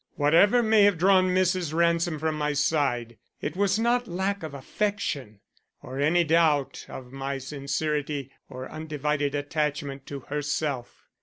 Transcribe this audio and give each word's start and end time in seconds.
Whatever 0.15 0.63
may 0.63 0.81
have 0.85 0.97
drawn 0.97 1.25
Mrs. 1.29 1.75
Ransom 1.75 2.17
from 2.17 2.33
my 2.33 2.53
side, 2.53 3.19
it 3.39 3.55
was 3.55 3.77
not 3.77 4.07
lack 4.07 4.41
of 4.41 4.55
affection, 4.55 5.41
or 5.83 5.99
any 5.99 6.23
doubt 6.23 6.87
of 6.89 7.11
my 7.11 7.37
sincerity 7.37 8.31
or 8.49 8.67
undivided 8.67 9.35
attachment 9.35 10.07
to 10.07 10.21
herself." 10.21 11.05